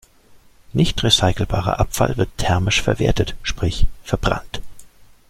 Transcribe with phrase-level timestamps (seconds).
[0.73, 4.59] Nicht recycelbarer Abfall wird thermisch verwertet, sprich verbrannt.